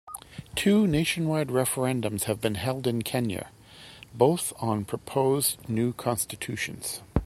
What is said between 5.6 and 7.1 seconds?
new constitutions.